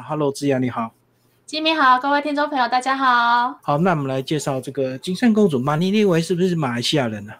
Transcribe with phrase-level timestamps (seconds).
[0.00, 0.90] Hello，志阳你好，
[1.44, 3.58] 金米好，各位听众朋友大家好。
[3.62, 7.34] 好，那我们来介绍这个金圣公主马尼尼维是不是马来西亚人呢？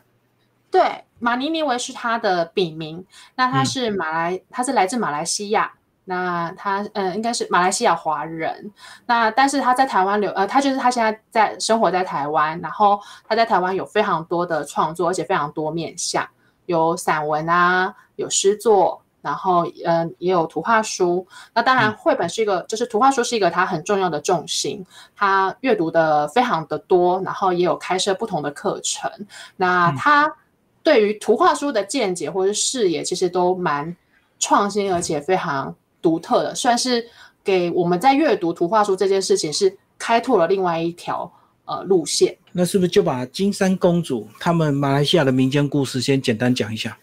[0.70, 3.02] 对，马尼尼维是她的笔名，
[3.36, 5.72] 那她是马来，她是来自马来西亚，
[6.04, 8.70] 那她嗯应该是马来西亚华人，
[9.06, 16.28] 那但是她在台湾留，呃，她就是她现在在生活在台湾，然后她在台湾有非常多的创作，而且非常多面向，
[16.66, 19.00] 有散文啊，有诗作。
[19.22, 21.24] 然后，嗯，也有图画书。
[21.54, 24.84] 那当然，绘本是一个，就是图画书是一个它很重要的重心。
[25.14, 29.08] 它阅读的非常的多，然后也有开设不同的课程。
[29.56, 30.30] 那他
[30.82, 33.96] 对于图画书的见解或者视野，其实都蛮
[34.40, 37.06] 创新，而且非常独特的，算是
[37.44, 41.32] 给我们在阅读图画书这件事情是开拓了另外一条
[41.64, 42.36] 呃路线。
[42.50, 46.98] 那是不是就把金山公主他们马来西亚的民间故事先简单讲一下？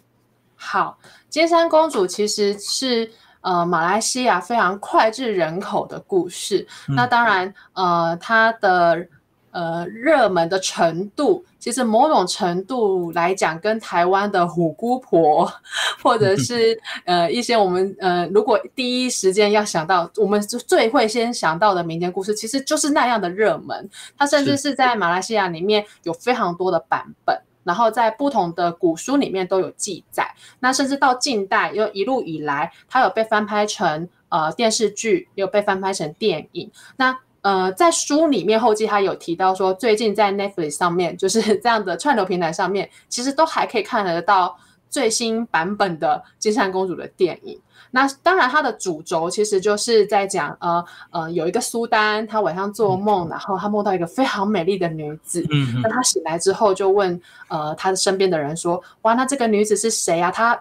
[0.58, 0.97] 好。
[1.29, 3.09] 金山公主其实是
[3.41, 6.67] 呃马来西亚非常脍炙人口的故事。
[6.88, 9.07] 那当然，呃，它的
[9.52, 15.52] 呃热门的程度，其实某种程度来讲，跟台湾的虎姑婆，
[16.03, 23.89] 或者是呃一些我们呃如果第一时间要想到，我们最会先想到的民间故事，其实就是那样的热门。
[24.17, 27.39] 它甚至是在马来西亚里面有非常多的版本。
[27.63, 36.71] 然后在不同的古书里面都有记载，那甚至到近代又一路以来，它有被翻拍成呃电视剧，也有被翻拍成电影。
[36.97, 44.57] 那呃在书里面后记他有提到说，最近在 Netflix 上面，就是这样的串流平台上面，其实都还可以看得到
[44.90, 47.59] 最新版本的金山公主的电影。
[47.92, 55.45] 那当然，它的主轴其实就是在讲，呃呃，有一个苏丹，他晚上做梦，然后他梦到一个非常美丽的女子。
[55.50, 60.30] 嗯，那他醒来之后就问，呃，他的身边的人说，哇，那这个女子是谁啊？
[60.30, 60.60] 他。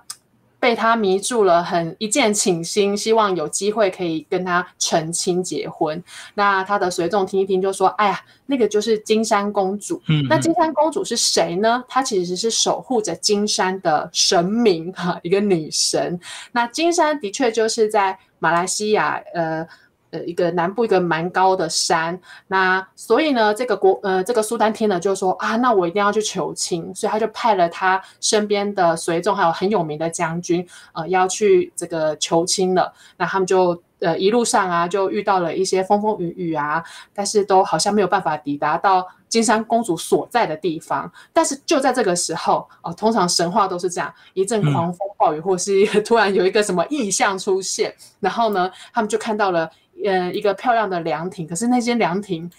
[0.69, 6.05] 被他迷住了，很一见倾心，希望有机会可以跟他成亲结婚。
[6.35, 10.03] 那他的随从听一听就说：“哎呀，那个就是金山公主。
[10.09, 11.83] 嗯那金山公主是谁呢？
[11.89, 16.21] 她其实是守护着金山的神明哈，一个女神。
[16.53, 19.67] 那金山的确就是在马来西亚，呃。”
[20.11, 32.91] 呃，一个南部一个蛮高的山，那所以呢，这个国呃，这个苏丹听了就说啊，那我一定要去求亲，所以他就派了他身边的随从，还有很有名的将军，呃，要去这个求亲了。
[33.19, 36.83] 那他们就呃一路上啊，就遇到了一些风风雨雨啊，
[37.13, 41.13] 但是都好像没有办法抵达到金山公主所在的地方。
[41.35, 49.71] 但是就在这个时候，哦，通常神话都是这样，一阵狂风暴雨，或是 突然有一个什么异象出现，然后呢，他们就看到了。
[50.05, 52.51] 呃，一个漂亮的凉亭，可是那间凉亭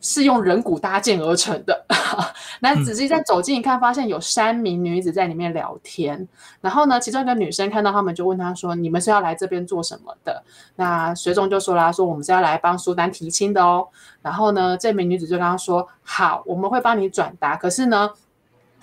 [0.00, 1.84] 是用人骨搭建而成的。
[2.60, 6.26] 那仔细再走近一看，发现有三名女子在里面聊天。
[6.60, 10.42] 然后呢，其中一个女生看到他们，就问他说：“你们是要来这边做什么的？”
[10.76, 13.86] 那随从就说啦：“说我们是要来帮苏丹提亲的哦。”
[14.22, 17.56] 然后呢，这名女子就跟他说：“好，我们会帮你转达。
[17.56, 18.10] 可是呢，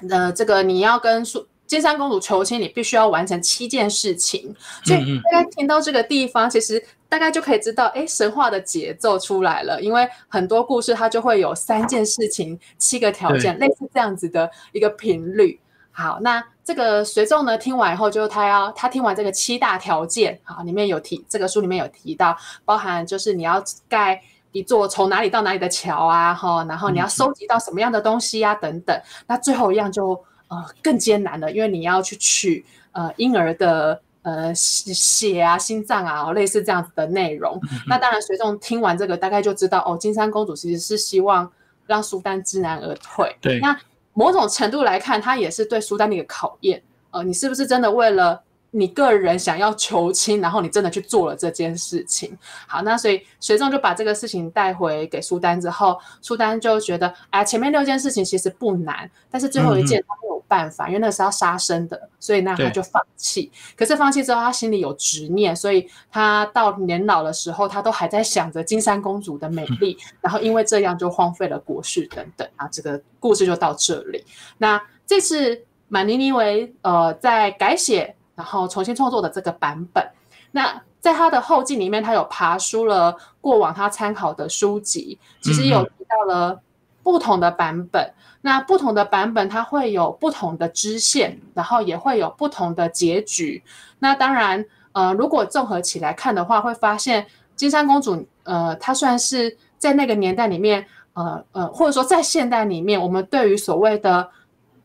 [0.10, 4.54] 呃，这个你要跟苏。”金山公主求亲，你必须要完成七件事情。
[4.84, 9.80] 所以大家听到这个地方，其实大概就可以知道，哎，神话的节奏出来了。
[9.80, 15.60] 因为很多故事它就会有三件事情、七个条件，类似这样子的一个频率。
[15.92, 22.36] 好，那这个随众呢，听完以后，就他要他听完这个七大条件，好，里面有提这个书里面有提到，
[22.66, 24.20] 包含就是你要盖
[24.52, 29.00] 一座从哪里到哪里的桥啊，哈，然后你要收集到什么样的东西啊，等等。
[29.28, 30.20] 那最后一样就。
[30.50, 37.60] 呃，更艰难了，因为你要去取呃婴儿的呃血啊、心脏啊，类似这样子的内容。
[37.88, 41.50] 那当然，随众听完这个，大概就知道哦，金山公主其实是希望
[41.86, 43.36] 让苏丹知难而退。
[43.40, 43.80] 对，那
[44.14, 46.82] 某种程度来看，它也是对苏丹的一个考验。
[47.12, 48.42] 呃，你是不是真的为了？
[48.76, 52.36] 你个人想要求亲，然后你真的去做了这件事情。
[52.68, 63.52] 好，那所以随众就把这个事情带回给苏丹之后，苏丹就觉得，哎，前面六件事情其实不难，但是最后一件他没有办法，因为那是要杀生的，所以那他就放弃。
[63.78, 72.68] 可是放弃之后，他心里有执念，所以他到年老的时候，他都还在想着金山公主的美丽， 然后因为这样就荒废了国事等等啊。
[72.70, 74.26] 这个故事就到这里。
[74.58, 78.16] 那这次马尼尼维呃在改写。
[78.36, 80.06] 然后重新创作的这个版本，
[80.52, 86.62] 那在他的后记里面，他有爬书了过往他参考的书籍，其实有提到了
[87.04, 88.14] 不同的版本。
[88.46, 93.64] 那不同的版本，它会有不同的支线，然后也会有不同的结局。
[94.00, 97.26] 那当然，呃，如果综合起来看的话，会发现
[97.56, 104.30] 金山公主，呃，她算是在那个年代里面，呃呃，或者说在现代里面，我们对于所谓的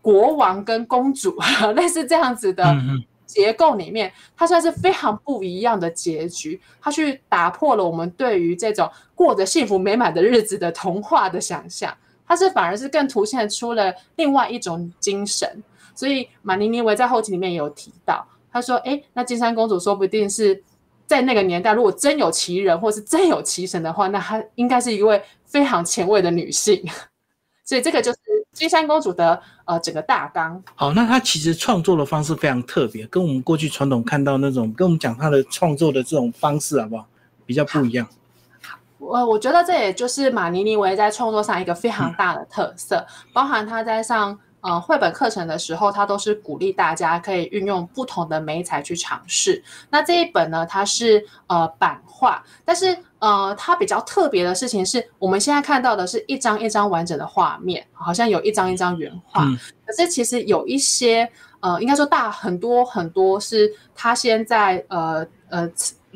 [0.00, 1.36] 国王跟公主
[1.74, 2.76] 类似这样子的。
[3.28, 6.60] 结构里面，它算是非常不一样的结局。
[6.80, 11.94] 它去打破了我们对于这种过着幸福美满的日子的童话的想象，
[12.26, 15.62] 它是反而是更凸显出了另外一种精神。
[15.94, 20.62] 所以马尼尼维在后期里面也有提到，他说：“哎，那金山公主说不定是
[21.06, 26.82] 在那个年代，如果真有其人或是真有其神的话，那她应该是一位非常前卫的女性。”
[27.64, 28.18] 所以这个就是
[28.52, 30.62] 金山公主的呃整个大纲。
[30.74, 37.06] 好，那她其实创作的方式非常特别，跟我们过去传统看到那种，跟我们讲她的创作的这种方式好不好？
[37.46, 38.06] 比较不一样。
[38.98, 44.38] 我我觉得这也就是马尼尼维在创作上一个非常大的特色，包含他在上。
[44.60, 49.62] 呃，绘本课程的时候，他都是鼓励大家可以运用不同的媒材去尝试。
[49.88, 59.44] 那这一本呢，它是呃版画，但是呃，它比较特别的事情是，我们现在看到的是一张一张完整的画面，好像有一张一张原画。
[59.86, 61.28] 可是其实有一些
[61.60, 65.70] 呃，应该说大很多很多是它先在呃呃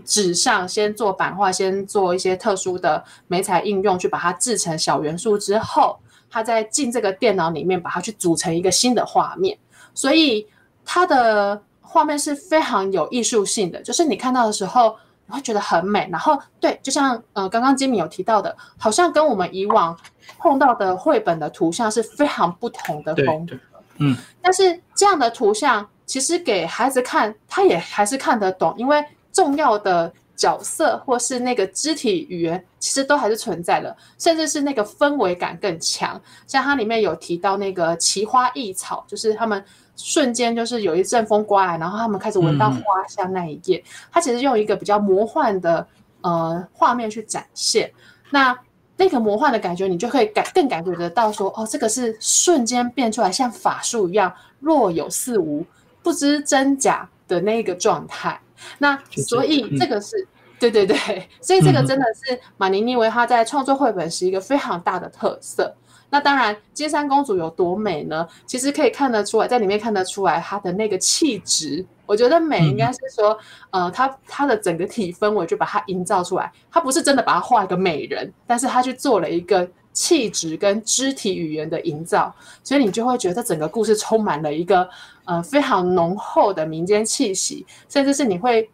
[0.05, 5.99] 纸上先做版画，先做一些特殊的媒材应用，去把它制成小元素之后。
[6.35, 9.59] 它在进这个电脑里面，把它去组成一个新的画面，
[9.93, 10.47] 所以
[10.83, 13.83] 它的画面是非常有艺术性的。
[13.83, 14.97] 就是你看到的时候，
[15.27, 16.09] 你会觉得很美。
[16.11, 19.97] 然后，对，就像呃刚刚金米有提到的，好像跟我们以往
[20.39, 23.57] 碰到的绘本的图像是非常不同的风格。
[23.99, 30.13] 嗯，但是这样的图像其实给孩子看，他也还是看得懂，因为重要的。
[30.35, 36.21] 角色或是那个肢体语言，其实都还是存在的，甚至是那个氛围感更强。
[36.49, 39.65] 像它里面有提到那个奇花异草，就是他们
[40.03, 45.87] 瞬间就是有一阵风刮来，然后他们开始闻到花香那一页，它其实用一个比较魔幻的
[46.23, 47.91] 呃画面去展现。
[48.31, 48.59] 那
[48.97, 55.65] 那个魔幻的感觉，你就可以感更感觉得到说，哦，这个是瞬间变出来，像法术一样若有似无，
[56.03, 58.41] 不知真假的那个状态。
[58.79, 60.27] 那所以这个是。
[60.61, 60.97] 对对对，
[61.41, 65.75] 所以这个真的是马尼尼维他在创作绘本是一个非常大的特色。
[66.13, 68.29] 那当然，金山公主有多美呢？
[68.45, 71.83] 其实可以看得出来，在里面看得出来她的那个气质。
[72.05, 73.39] 我觉得美应该是说，
[73.71, 76.53] 呃，她她的整个体氛围就把它营造出来。
[76.71, 84.87] 她不是真的把她画一个美人，但是她去做了一个气质跟肢体语言的营造，所以你就会觉得整个故事充满了一个
[85.25, 88.69] 呃非常浓厚的民间气息，甚至是你会。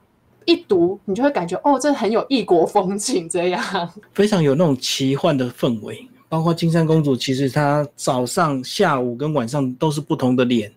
[0.45, 3.63] 一读，你就会感觉哦，这很有异国风情，这样
[4.15, 6.09] 非常有那种奇幻的氛围。
[6.29, 10.73] 包括金山公主，其实她早上、下午跟晚上都是不同的脸，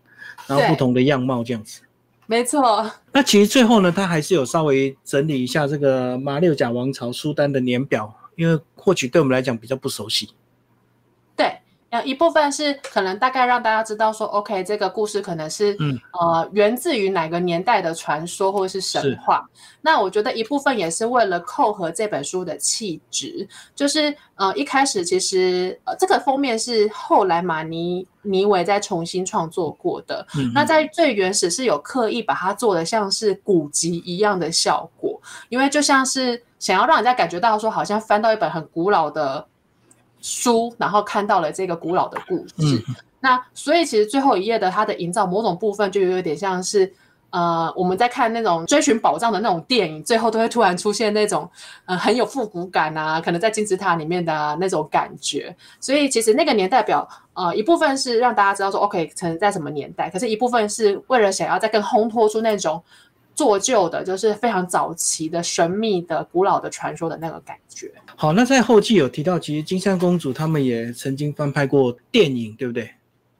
[0.47, 1.81] 然后不同的样貌这样子。
[2.25, 2.89] 没错。
[3.11, 10.29] 那其实最后呢，她还是有稍微整理一下这个马六甲王朝苏丹的年表，因为或许对我们来讲比较不熟悉。
[11.91, 19.45] 呃，一部分是可能大概让大家知道说，OK，这个故事可能是，嗯，呃，源自于哪个年代的传说或者是神话。
[19.81, 23.45] 那我觉得一部分也是为了扣合这本书的气质，
[23.75, 30.25] 就是呃，一开始其实呃，这个封面是后来马尼尼维在重新创作过的。
[30.53, 39.45] 那在最原始是有刻意把它做的像是古籍一样的效果，因为就像是想要让人家感觉到说，好像翻到一本很古老的。
[40.21, 42.83] 书，然后看到了这个古老的故事。
[43.19, 46.91] 那所以其实最后一页的它的营造，某种部分就有点像是，
[47.29, 51.49] 呃，我们在看那种追寻宝藏的那种电影，最后都会突然出现那种，
[51.85, 55.55] 呃，很有复古感啊，可能在金字塔里面的那种感觉。
[55.79, 62.83] 所以其实那个年代表，呃，一部分是让大家知道说，OK，可能在什么年代，可是一部分是为了想要再更烘托出那种。
[63.41, 67.91] 做旧的，就是非常早期的神秘的、古老的传说的那个感觉。
[68.15, 72.93] 好，那在后记有提到，其实金山公主他们也曾经翻拍过电影，对不对？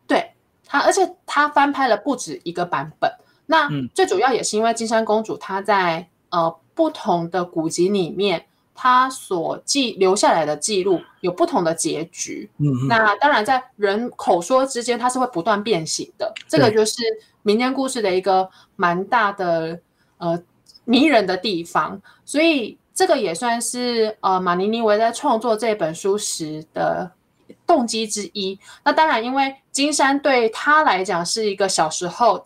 [0.07, 0.31] 对，
[0.65, 3.11] 他而且他翻拍了不止一个版本。
[3.45, 8.43] 那最主要也是因为金山公主她在呃不同的古籍里面，
[8.73, 12.49] 她所记留下来的记录有不同的结局。
[12.57, 16.33] 嗯，那当然在人口说之间，它是会不断变形的。
[16.47, 17.03] 这个就是
[17.43, 19.79] 民间故事的一个蛮大的。
[20.21, 20.39] 呃，
[20.85, 27.11] 迷人的地方，所以这个也算是呃马尼尼维在创作这本书时的
[27.65, 28.59] 动机之一。
[28.83, 32.45] 那当然，因为金山对他来讲是一个小时候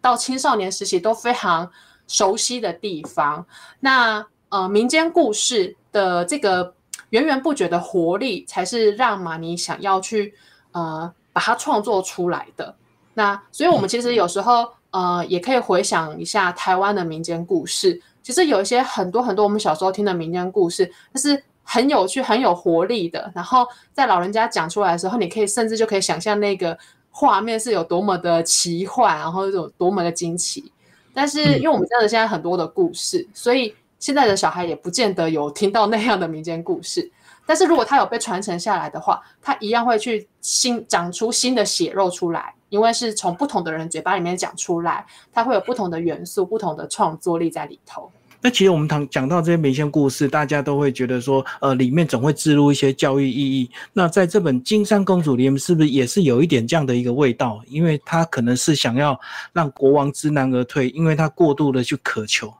[0.00, 1.70] 到青少年时期都非常
[2.08, 3.46] 熟悉的地方。
[3.78, 6.74] 那呃，民间故事的这个
[7.10, 10.34] 源源不绝的活力，才是让马尼想要去
[10.72, 12.74] 呃把它创作出来的。
[13.14, 14.72] 那所以我们其实有时候。
[14.92, 18.00] 呃，也可以回想一下台湾的民间故事。
[18.22, 23.32] 其实有一些很多很多我们小时候听的民间故事，它是很有趣、很有活力的。
[23.34, 26.78] 然后在老人家讲出来的时候，你可以甚至就可以想象那个
[27.10, 30.70] 画面是有多么的奇幻，然后有多么的惊奇。
[31.12, 37.10] 但是因为我们真的现在很多的故事，所以现在的小孩也不见得有听到那样的民间故事。
[37.44, 48.10] 但是如果他有被传承下来的话，他一样会去新长出新的血肉出来，因为是从不同的人嘴巴里面讲出来，它会有不同的元素、不同的创作力在里头。
[48.40, 53.70] 那其实我们谈讲到这些民间故事，大家都会觉得说，呃，里面总会植入一些教育意义。
[53.92, 57.60] 那在这本《金山公主》里面，是不是也是有一点这样的一个味道？
[57.68, 59.20] 因为他可能是想要
[59.52, 62.50] 让国王知难而退，因为他过度的去渴求、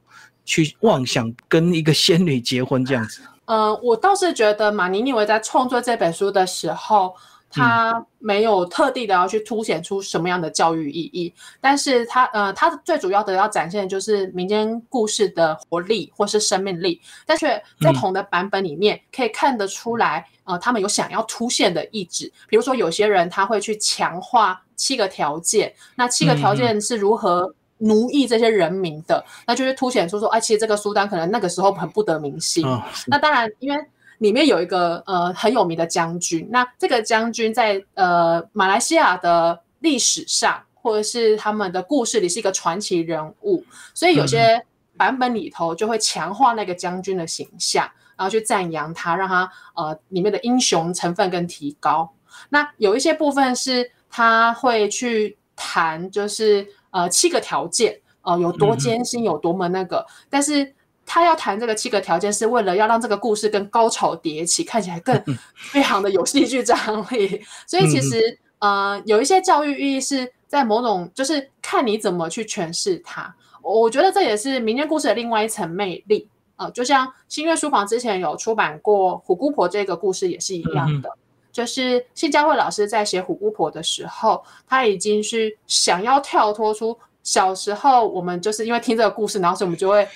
[0.45, 3.23] 去妄想跟一个仙女结婚这样子。
[3.47, 7.15] 嗯，我倒是觉得马尼尼维在创作这本书的时候。
[7.53, 22.33] 他没有特地的要去凸显出什么样的教育意义，但是他呃，他最主要的要展现的就是民间故事的活力或是生命力，但是不同的版本里面可以看得出来，呃，他们有想要凸显的意志。
[22.49, 32.67] 比如说，有些人他会去强化七个条件，那七个条件是如何奴役这些人民的，那就是凸显出说，哎，其实这个苏丹可能那个时候很不得民心。
[33.07, 33.85] 那当然，因为。
[34.23, 44.65] 里面有一个呃很有名的将军，那这个将军在呃马来西亚的历史上或者是他们的故事里是一个传奇人物，所以有些
[44.97, 47.83] 版本里头就会强化那个将军的形象，
[48.17, 52.09] 然后去赞扬他，让他呃里面的英雄成分更提高。
[52.49, 60.73] 那有一些部分是他会去谈，就是呃七个条件呃有多艰辛，有多么那个，但是。
[61.05, 65.21] 他要谈这个七个条件，是为了要让这个故事跟高潮迭起，看起来更
[65.55, 66.77] 非常的有戏剧张
[67.11, 67.43] 力。
[67.67, 73.35] 所以其实呃，有一些教育意义是在某种，就是看你怎么去诠释它。
[73.61, 76.71] 我觉得这也是民间故事的另外一层魅力啊。
[76.71, 81.11] 就像新月书房之前有出版过《虎姑婆》这个故事，也是一样的。
[81.53, 86.99] 就是谢佳慧老师在写《虎姑婆》的时候，他已经是想要跳脱出。
[87.23, 90.07] 小时候，我们就是因为听这个故事，然后所以我们就会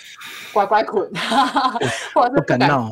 [0.52, 1.08] 乖乖滚，
[2.12, 2.90] 或者是不敢闹，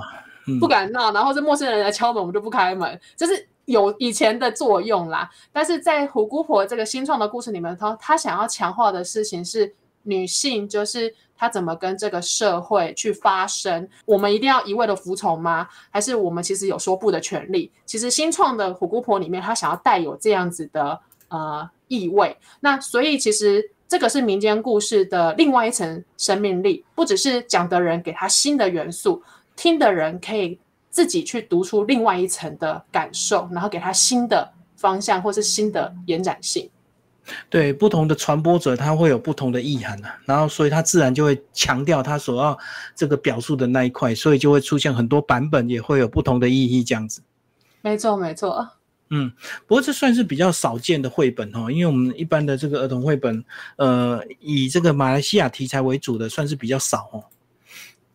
[0.61, 5.29] 不敢闹，然后是陌生人来敲门，我们就不开门，就是有以前的作用啦。
[5.53, 13.89] 但是在虎姑婆这个新创的故事里面，她她想要强化的事情是女性，就是她怎么跟这个社会去发声。
[14.07, 15.67] 我们一定要一味的服从吗？
[15.91, 17.73] 还是我们其实有说不的权利？
[17.85, 22.37] 其实新创的虎姑婆里面，她想要带有这样子的呃意味。
[22.61, 23.73] 那所以其实。
[23.95, 29.23] 这个是民间故事的另外一层生命力，不只是讲的人给他新的元素，
[29.55, 30.59] 听的人可以
[30.91, 36.69] 自己去读出另外一层的感受，然后给他新的方向或是新的延展性。
[37.49, 42.59] 对，不同的传播者他会有不同的意涵啊，然后所以他自然就会强调他所要
[42.97, 47.23] 这个表述的那一块，所以就会出现很多版本，也会有不同的意义这样子。
[47.81, 48.71] 没错，没错。
[49.11, 49.31] 嗯，
[49.67, 53.45] 不过这算是比较少见的绘本哦，因为我们一般的这个儿童绘本，
[53.77, 57.23] 呃，以这个马来西亚题材为主的，算是比较少哦。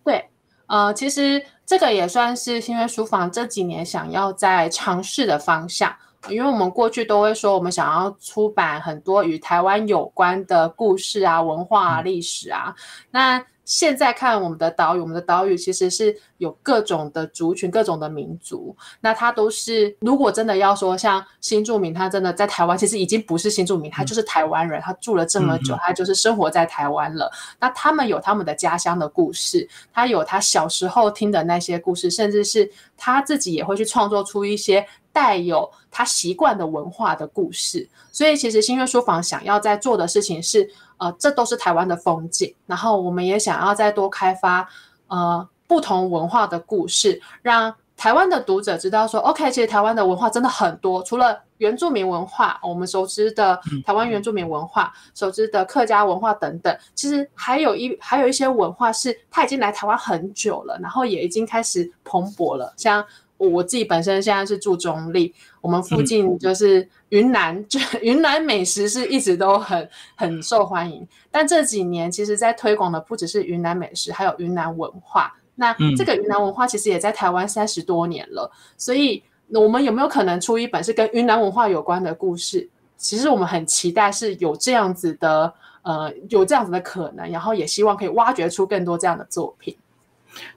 [0.04, 0.28] 对，
[0.68, 5.96] 呃，其实这个也算是新月书房这几年想要在尝试的方向，
[6.28, 12.76] 因为我们过去都会说，我们想要出版很多与台湾有关的故事啊、文化啊、历史啊，
[13.12, 13.46] 那。
[13.70, 18.76] 现在看我们的岛屿，我们的岛屿其实是有各种的族群、各种的民族。
[19.00, 27.32] 那它都是，如果真的要说像新住民，他真的在台湾，其实已经不是新住民，他就是台湾人，他住了这么久，他就是生活在台湾了。
[27.60, 34.84] 那他们有他们的家乡的故事，他有他小时候听的那些故事，甚至是他自己也会去创作出一些
[35.14, 37.88] 带有他习惯的文化的故事。
[38.12, 40.68] 所以，其实新月书房想要在做的事情是。
[41.00, 44.68] 呃，这都是台湾的风景，然后我们也想要再多开发
[45.08, 63.06] 呃不同文化的故事，让台湾的读者知道说，OK，其实台湾的文化真的很多，除了原住民文化，我们熟知的台湾原住民文化、熟知的客家文化等等，其实还有一还有一些文化是它已经来台湾很久了，然后也已经开始蓬勃了，像。
[63.40, 71.08] 我自己本身现在是住中立，我们附近就是云南， 就云南美食是一直都很很受欢迎。
[71.32, 75.34] 但这几年其实，在推广的不只是云南美食，还有云南文化。
[75.56, 82.70] 那这个云南文化其实也在台湾三十多年了，所以我们有没有可能出一本是跟云南文化有关的故事？
[82.98, 85.54] 其实我们很期待是有这样子的，
[85.84, 89.76] 呃，有这样子的可能，然后也希望可以挖掘出更多这样的作品。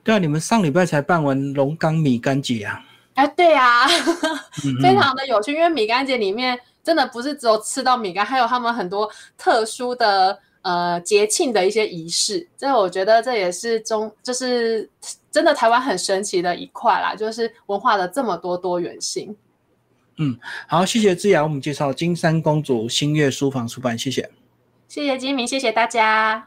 [0.05, 2.85] 对啊，你们上礼拜才办完龙岗米干节啊！
[3.15, 3.87] 哎，对啊，
[4.83, 12.49] 非常的有趣，因为米干节里面真的不是只有吃到米干，还有他们很多特殊的呃节庆的一些仪式。
[12.57, 14.89] 这我觉得这也是中，就是
[15.31, 19.37] 真的台湾很神奇的一块啦，就是文化的这么多多元性。
[20.17, 24.31] 嗯，好，谢谢志雅，我们介绍金山公主新月书房出版，谢谢，
[24.89, 26.41] 谢谢金明，谢谢大家。